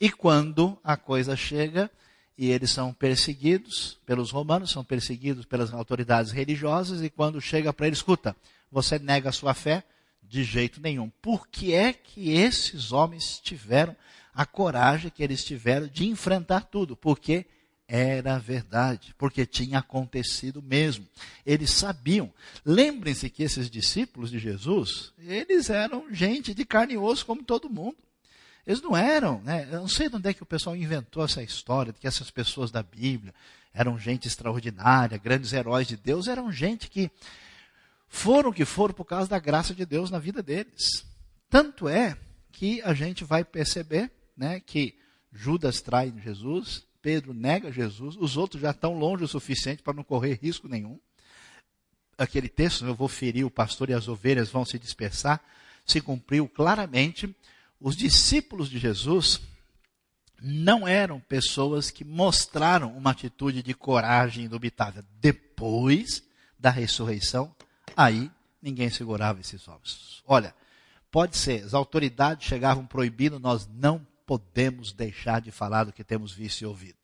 [0.00, 1.88] E quando a coisa chega
[2.36, 7.86] e eles são perseguidos pelos romanos, são perseguidos pelas autoridades religiosas, e quando chega para
[7.86, 8.34] ele, escuta,
[8.72, 9.84] você nega a sua fé?
[10.22, 11.10] De jeito nenhum.
[11.20, 13.94] Por que é que esses homens tiveram
[14.34, 16.96] a coragem que eles tiveram de enfrentar tudo?
[16.96, 17.44] Porque
[17.86, 21.06] era verdade, porque tinha acontecido mesmo.
[21.44, 22.32] Eles sabiam.
[22.64, 27.68] Lembrem-se que esses discípulos de Jesus, eles eram gente de carne e osso como todo
[27.68, 27.98] mundo.
[28.66, 29.68] Eles não eram, né?
[29.70, 32.30] Eu não sei de onde é que o pessoal inventou essa história de que essas
[32.30, 33.34] pessoas da Bíblia
[33.74, 37.10] eram gente extraordinária, grandes heróis de Deus, eram gente que
[38.14, 41.02] foram que foram por causa da graça de Deus na vida deles.
[41.48, 42.14] Tanto é
[42.52, 44.98] que a gente vai perceber né, que
[45.32, 50.04] Judas trai Jesus, Pedro nega Jesus, os outros já estão longe o suficiente para não
[50.04, 51.00] correr risco nenhum.
[52.18, 55.42] Aquele texto, eu vou ferir o pastor e as ovelhas vão se dispersar,
[55.86, 57.34] se cumpriu claramente.
[57.80, 59.40] Os discípulos de Jesus
[60.40, 65.02] não eram pessoas que mostraram uma atitude de coragem indubitável.
[65.18, 66.22] Depois
[66.58, 67.56] da ressurreição,
[67.96, 70.22] aí ninguém segurava esses homens.
[70.26, 70.54] Olha,
[71.10, 76.32] pode ser, as autoridades chegavam proibindo, nós não podemos deixar de falar do que temos
[76.32, 76.96] visto e ouvido.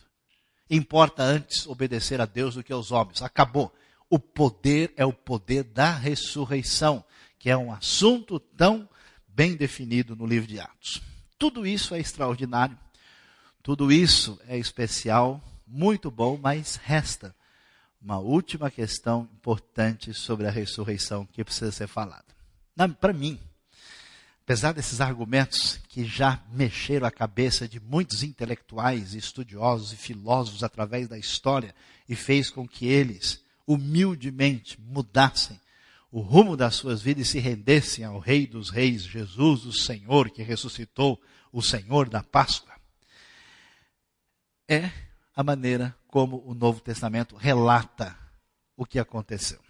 [0.70, 3.22] Importa antes obedecer a Deus do que aos homens.
[3.22, 3.74] Acabou.
[4.10, 7.04] O poder é o poder da ressurreição,
[7.38, 8.88] que é um assunto tão
[9.26, 11.02] bem definido no livro de Atos.
[11.38, 12.78] Tudo isso é extraordinário,
[13.62, 17.34] tudo isso é especial, muito bom, mas resta
[18.00, 22.24] uma última questão importante sobre a ressurreição que precisa ser falada.
[23.00, 23.38] Para mim,
[24.42, 31.08] apesar desses argumentos que já mexeram a cabeça de muitos intelectuais, estudiosos e filósofos através
[31.08, 31.74] da história
[32.08, 35.60] e fez com que eles humildemente mudassem
[36.10, 40.30] o rumo das suas vidas e se rendessem ao Rei dos Reis, Jesus, o Senhor
[40.30, 41.20] que ressuscitou,
[41.52, 42.72] o Senhor da Páscoa,
[44.66, 44.90] é
[45.34, 48.16] a maneira como o Novo Testamento relata
[48.76, 49.60] o que aconteceu.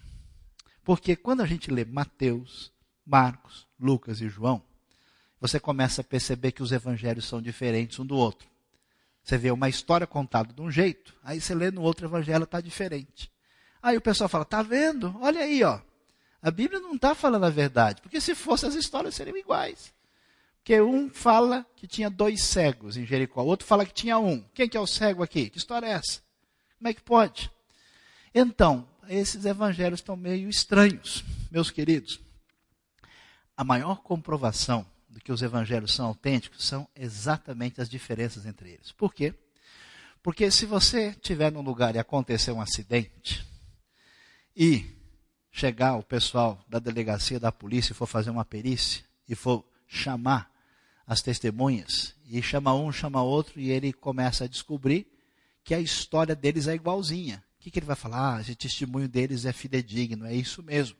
[0.82, 2.72] Porque quando a gente lê Mateus,
[3.04, 4.62] Marcos, Lucas e João,
[5.40, 8.48] você começa a perceber que os evangelhos são diferentes um do outro.
[9.22, 12.60] Você vê uma história contada de um jeito, aí você lê no outro evangelho está
[12.60, 13.30] diferente.
[13.82, 15.14] Aí o pessoal fala: "Tá vendo?
[15.20, 15.80] Olha aí, ó.
[16.40, 19.92] A Bíblia não está falando a verdade, porque se fosse as histórias seriam iguais.
[20.58, 24.42] Porque um fala que tinha dois cegos em Jericó, o outro fala que tinha um.
[24.54, 25.50] Quem que é o cego aqui?
[25.50, 26.20] Que história é essa?
[26.78, 27.50] Como é que pode?
[28.32, 32.20] Então, esses evangelhos estão meio estranhos, meus queridos.
[33.56, 38.92] A maior comprovação de que os evangelhos são autênticos são exatamente as diferenças entre eles.
[38.92, 39.34] Por quê?
[40.22, 43.44] Porque se você estiver num lugar e acontecer um acidente
[44.54, 44.96] e
[45.50, 50.48] chegar o pessoal da delegacia da polícia e for fazer uma perícia e for chamar
[51.04, 55.17] as testemunhas e chama um, chama outro e ele começa a descobrir
[55.68, 57.44] que a história deles é igualzinha.
[57.58, 58.36] O que, que ele vai falar?
[58.36, 60.96] Ah, esse testemunho deles é fidedigno, é isso mesmo.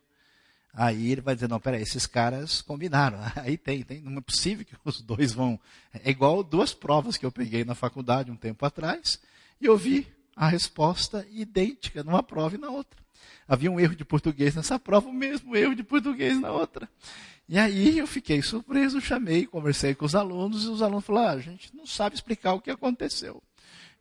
[0.74, 3.18] Aí ele vai dizer, não, peraí, esses caras combinaram.
[3.36, 5.58] Aí tem, tem, não é possível que os dois vão.
[6.04, 9.18] É igual duas provas que eu peguei na faculdade um tempo atrás,
[9.58, 13.00] e eu vi a resposta idêntica numa prova e na outra.
[13.48, 16.86] Havia um erro de português nessa prova, o mesmo erro de português na outra.
[17.48, 21.32] E aí eu fiquei surpreso, chamei, conversei com os alunos, e os alunos falaram, ah,
[21.32, 23.42] a gente não sabe explicar o que aconteceu.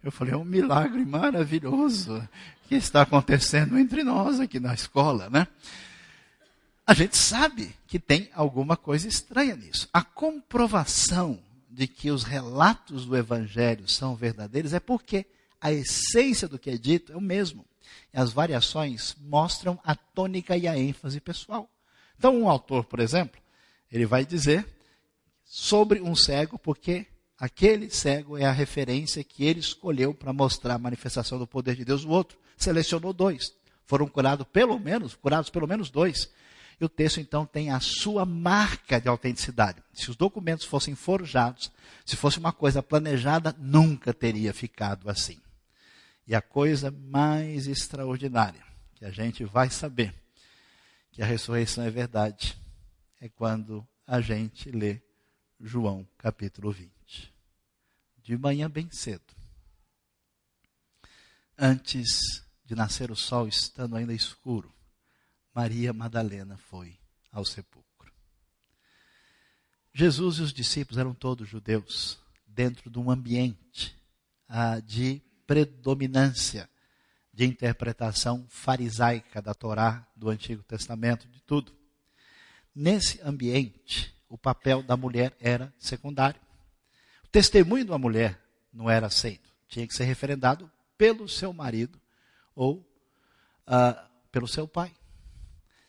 [0.08, 2.28] Eu falei, é um milagre maravilhoso
[2.68, 5.48] que está acontecendo entre nós aqui na escola, né?
[6.88, 9.90] a gente sabe que tem alguma coisa estranha nisso.
[9.92, 11.38] A comprovação
[11.70, 15.26] de que os relatos do Evangelho são verdadeiros é porque
[15.60, 17.66] a essência do que é dito é o mesmo.
[18.14, 21.70] E as variações mostram a tônica e a ênfase pessoal.
[22.18, 23.42] Então, um autor, por exemplo,
[23.92, 24.66] ele vai dizer
[25.44, 27.06] sobre um cego, porque
[27.38, 31.86] aquele cego é a referência que ele escolheu para mostrar a manifestação do poder de
[31.86, 32.04] Deus.
[32.04, 33.54] O outro selecionou dois.
[33.86, 36.30] Foram curados pelo menos, curados pelo menos dois.
[36.80, 39.82] E o texto então tem a sua marca de autenticidade.
[39.94, 41.72] Se os documentos fossem forjados,
[42.06, 45.40] se fosse uma coisa planejada, nunca teria ficado assim.
[46.28, 48.62] E a coisa mais extraordinária
[48.96, 50.14] que a gente vai saber
[51.12, 52.58] que a ressurreição é verdade
[53.20, 55.02] é quando a gente lê
[55.60, 56.97] João capítulo 20.
[58.28, 59.24] De manhã bem cedo.
[61.58, 64.70] Antes de nascer o sol, estando ainda escuro,
[65.56, 67.00] Maria Madalena foi
[67.32, 68.12] ao sepulcro.
[69.94, 73.98] Jesus e os discípulos eram todos judeus, dentro de um ambiente
[74.50, 76.70] ah, de predominância
[77.34, 81.74] de interpretação farisaica da Torá, do Antigo Testamento, de tudo.
[82.76, 86.42] Nesse ambiente, o papel da mulher era secundário.
[87.28, 88.40] O testemunho de uma mulher
[88.74, 92.00] não era aceito, tinha que ser referendado pelo seu marido
[92.56, 92.86] ou
[93.66, 94.92] ah, pelo seu pai.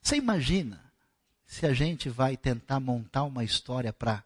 [0.02, 0.92] Você imagina
[1.46, 4.22] se a gente vai tentar montar uma história para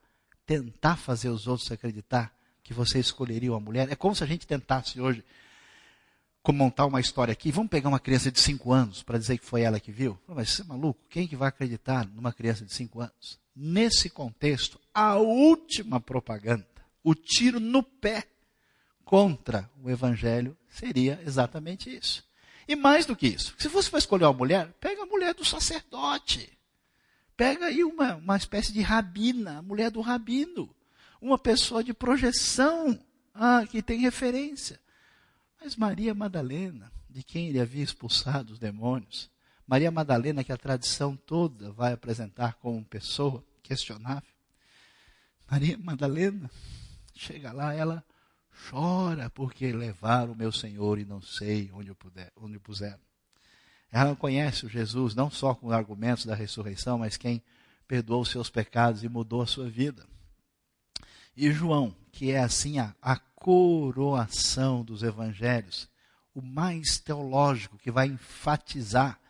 [0.47, 3.91] tentar fazer os outros acreditar que você escolheria uma mulher?
[3.93, 5.25] É como se a gente tentasse hoje
[6.51, 7.53] montar uma história aqui.
[7.53, 10.19] Vamos pegar uma criança de 5 anos para dizer que foi ela que viu?
[10.27, 10.99] Mas você é maluco?
[11.09, 13.39] Quem que vai acreditar numa criança de 5 anos?
[13.55, 16.67] Nesse contexto, a última propaganda,
[17.03, 18.27] o tiro no pé
[19.05, 22.25] contra o evangelho seria exatamente isso.
[22.67, 25.45] E mais do que isso, se fosse para escolher uma mulher, pega a mulher do
[25.45, 26.57] sacerdote.
[27.37, 30.75] Pega aí uma, uma espécie de rabina, a mulher do rabino.
[31.21, 32.99] uma pessoa de projeção,
[33.35, 34.81] ah, que tem referência.
[35.61, 39.31] Mas Maria Madalena, de quem ele havia expulsado os demônios,
[39.67, 44.33] Maria Madalena, que a tradição toda vai apresentar como pessoa questionável,
[45.51, 46.51] Maria Madalena,
[47.15, 48.05] chega lá, ela
[48.71, 53.01] chora porque levaram o meu Senhor e não sei onde o, puder, onde o puseram.
[53.91, 57.43] Ela conhece o Jesus não só com os argumentos da ressurreição, mas quem
[57.87, 60.07] perdoou os seus pecados e mudou a sua vida.
[61.37, 65.89] E João, que é assim a, a coroação dos evangelhos,
[66.35, 69.21] o mais teológico, que vai enfatizar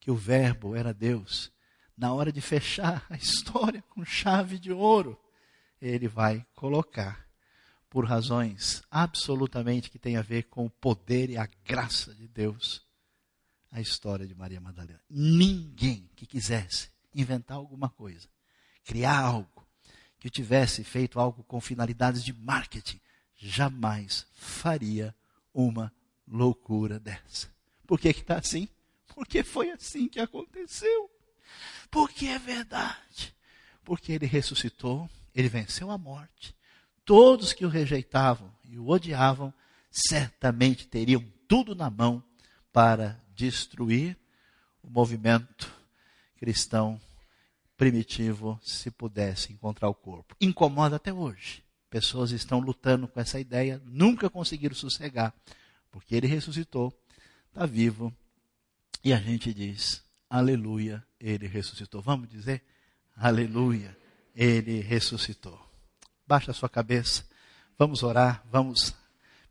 [0.00, 1.52] que o Verbo era Deus,
[1.96, 5.18] na hora de fechar a história com chave de ouro,
[5.80, 7.25] ele vai colocar,
[7.88, 12.84] por razões absolutamente que tem a ver com o poder e a graça de Deus,
[13.70, 15.02] a história de Maria Madalena.
[15.08, 18.28] Ninguém que quisesse inventar alguma coisa,
[18.84, 19.66] criar algo,
[20.18, 23.00] que tivesse feito algo com finalidades de marketing,
[23.36, 25.14] jamais faria
[25.52, 25.92] uma
[26.26, 27.54] loucura dessa.
[27.86, 28.68] Por que está assim?
[29.14, 31.10] Porque foi assim que aconteceu.
[31.90, 33.34] Porque é verdade.
[33.84, 36.55] Porque ele ressuscitou, ele venceu a morte.
[37.06, 39.54] Todos que o rejeitavam e o odiavam
[39.90, 42.22] certamente teriam tudo na mão
[42.72, 44.18] para destruir
[44.82, 45.72] o movimento
[46.36, 47.00] cristão
[47.76, 50.34] primitivo se pudesse encontrar o corpo.
[50.40, 51.62] Incomoda até hoje.
[51.88, 55.32] Pessoas estão lutando com essa ideia, nunca conseguiram sossegar,
[55.92, 56.92] porque ele ressuscitou,
[57.48, 58.12] está vivo,
[59.04, 62.02] e a gente diz: Aleluia, ele ressuscitou.
[62.02, 62.64] Vamos dizer?
[63.16, 63.96] Aleluia,
[64.34, 65.65] ele ressuscitou.
[66.26, 67.24] Baixa a sua cabeça,
[67.78, 68.94] vamos orar, vamos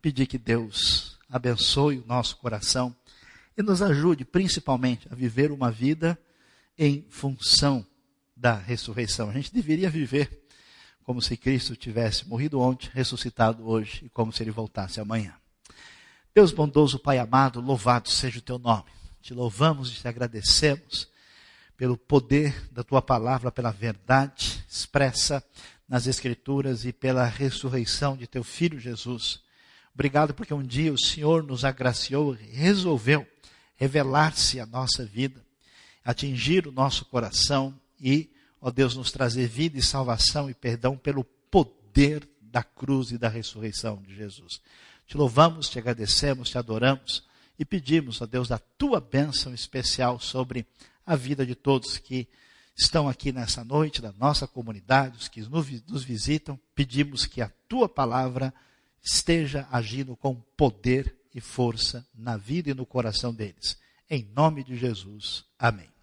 [0.02, 2.94] pedir que Deus abençoe o nosso coração
[3.58, 6.20] e nos ajude principalmente a viver uma vida
[6.78, 7.86] em função
[8.36, 9.30] da ressurreição.
[9.30, 10.46] A gente deveria viver
[11.06, 15.34] como se Cristo tivesse morrido ontem, ressuscitado hoje e como se ele voltasse amanhã.
[16.34, 18.92] Deus bondoso, Pai amado, louvado seja o teu nome.
[19.22, 21.08] Te louvamos e te agradecemos
[21.78, 25.42] pelo poder da tua palavra, pela verdade expressa
[25.88, 29.42] nas Escrituras e pela ressurreição de teu filho Jesus.
[29.94, 33.26] Obrigado porque um dia o Senhor nos agraciou, resolveu
[33.76, 35.44] revelar-se à nossa vida,
[36.04, 38.30] atingir o nosso coração e,
[38.62, 43.30] ó Deus, nos trazer vida e salvação e perdão pelo poder da cruz e da
[43.30, 44.62] ressurreição de Jesus.
[45.08, 47.24] Te louvamos, te agradecemos, te adoramos
[47.60, 50.66] e pedimos, ó Deus, da tua bênção especial sobre
[51.06, 52.28] a vida de todos que
[52.76, 56.60] estão aqui nessa noite, da nossa comunidade, os que nos visitam.
[56.76, 58.54] Pedimos que a tua palavra
[59.02, 63.78] esteja agindo com poder e força na vida e no coração deles.
[64.10, 65.46] Em nome de Jesus.
[65.58, 65.95] Amém.